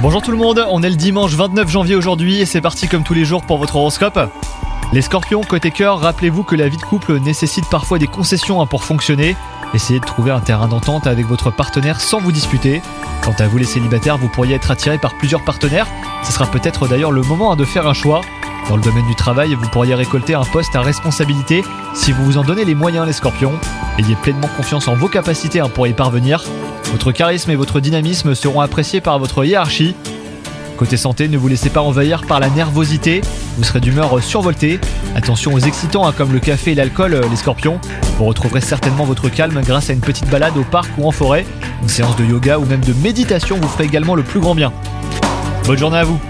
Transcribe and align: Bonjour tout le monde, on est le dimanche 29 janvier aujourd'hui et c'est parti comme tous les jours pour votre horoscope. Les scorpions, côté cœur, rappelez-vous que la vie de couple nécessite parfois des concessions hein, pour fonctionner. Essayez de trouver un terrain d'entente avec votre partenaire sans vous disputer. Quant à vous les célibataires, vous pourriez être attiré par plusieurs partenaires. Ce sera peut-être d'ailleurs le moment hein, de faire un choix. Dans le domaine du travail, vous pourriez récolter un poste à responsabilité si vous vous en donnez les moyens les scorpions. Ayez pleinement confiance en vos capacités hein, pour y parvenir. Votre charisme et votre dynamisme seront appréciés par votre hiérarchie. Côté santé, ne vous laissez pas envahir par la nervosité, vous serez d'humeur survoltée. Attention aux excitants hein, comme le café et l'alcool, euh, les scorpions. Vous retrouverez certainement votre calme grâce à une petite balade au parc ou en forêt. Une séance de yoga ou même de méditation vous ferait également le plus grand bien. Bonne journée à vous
Bonjour 0.00 0.22
tout 0.22 0.30
le 0.30 0.36
monde, 0.36 0.64
on 0.70 0.84
est 0.84 0.88
le 0.88 0.94
dimanche 0.94 1.32
29 1.32 1.68
janvier 1.68 1.96
aujourd'hui 1.96 2.40
et 2.40 2.46
c'est 2.46 2.60
parti 2.60 2.86
comme 2.86 3.02
tous 3.02 3.12
les 3.12 3.24
jours 3.24 3.42
pour 3.42 3.58
votre 3.58 3.74
horoscope. 3.74 4.20
Les 4.92 5.02
scorpions, 5.02 5.40
côté 5.40 5.72
cœur, 5.72 5.98
rappelez-vous 5.98 6.44
que 6.44 6.54
la 6.54 6.68
vie 6.68 6.76
de 6.76 6.82
couple 6.82 7.18
nécessite 7.18 7.68
parfois 7.68 7.98
des 7.98 8.06
concessions 8.06 8.62
hein, 8.62 8.66
pour 8.66 8.84
fonctionner. 8.84 9.34
Essayez 9.74 9.98
de 9.98 10.04
trouver 10.04 10.30
un 10.30 10.38
terrain 10.38 10.68
d'entente 10.68 11.08
avec 11.08 11.26
votre 11.26 11.50
partenaire 11.50 12.00
sans 12.00 12.20
vous 12.20 12.30
disputer. 12.30 12.80
Quant 13.20 13.34
à 13.40 13.48
vous 13.48 13.58
les 13.58 13.64
célibataires, 13.64 14.16
vous 14.16 14.28
pourriez 14.28 14.54
être 14.54 14.70
attiré 14.70 14.96
par 14.96 15.18
plusieurs 15.18 15.42
partenaires. 15.42 15.88
Ce 16.22 16.30
sera 16.30 16.46
peut-être 16.46 16.86
d'ailleurs 16.86 17.10
le 17.10 17.22
moment 17.22 17.50
hein, 17.50 17.56
de 17.56 17.64
faire 17.64 17.88
un 17.88 17.94
choix. 17.94 18.20
Dans 18.68 18.76
le 18.76 18.82
domaine 18.82 19.06
du 19.06 19.14
travail, 19.14 19.54
vous 19.54 19.68
pourriez 19.70 19.94
récolter 19.94 20.34
un 20.34 20.44
poste 20.44 20.76
à 20.76 20.82
responsabilité 20.82 21.64
si 21.94 22.12
vous 22.12 22.22
vous 22.22 22.36
en 22.36 22.44
donnez 22.44 22.66
les 22.66 22.74
moyens 22.74 23.06
les 23.06 23.14
scorpions. 23.14 23.54
Ayez 23.98 24.14
pleinement 24.14 24.48
confiance 24.56 24.88
en 24.88 24.94
vos 24.94 25.08
capacités 25.08 25.60
hein, 25.60 25.70
pour 25.70 25.86
y 25.86 25.94
parvenir. 25.94 26.44
Votre 26.92 27.10
charisme 27.10 27.50
et 27.50 27.56
votre 27.56 27.80
dynamisme 27.80 28.34
seront 28.34 28.60
appréciés 28.60 29.00
par 29.00 29.18
votre 29.18 29.42
hiérarchie. 29.42 29.94
Côté 30.76 30.98
santé, 30.98 31.28
ne 31.28 31.38
vous 31.38 31.48
laissez 31.48 31.70
pas 31.70 31.80
envahir 31.80 32.26
par 32.26 32.40
la 32.40 32.50
nervosité, 32.50 33.22
vous 33.56 33.64
serez 33.64 33.80
d'humeur 33.80 34.22
survoltée. 34.22 34.78
Attention 35.16 35.54
aux 35.54 35.58
excitants 35.58 36.06
hein, 36.06 36.12
comme 36.16 36.32
le 36.32 36.38
café 36.38 36.72
et 36.72 36.74
l'alcool, 36.74 37.14
euh, 37.14 37.22
les 37.28 37.36
scorpions. 37.36 37.80
Vous 38.18 38.26
retrouverez 38.26 38.60
certainement 38.60 39.04
votre 39.04 39.30
calme 39.30 39.60
grâce 39.64 39.88
à 39.88 39.94
une 39.94 40.00
petite 40.00 40.28
balade 40.28 40.56
au 40.58 40.62
parc 40.62 40.90
ou 40.98 41.08
en 41.08 41.10
forêt. 41.10 41.46
Une 41.82 41.88
séance 41.88 42.16
de 42.16 42.24
yoga 42.24 42.58
ou 42.58 42.66
même 42.66 42.84
de 42.84 42.92
méditation 42.92 43.56
vous 43.56 43.68
ferait 43.68 43.86
également 43.86 44.14
le 44.14 44.22
plus 44.22 44.40
grand 44.40 44.54
bien. 44.54 44.72
Bonne 45.64 45.78
journée 45.78 45.98
à 45.98 46.04
vous 46.04 46.20